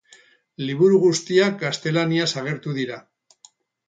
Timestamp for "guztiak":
1.03-1.59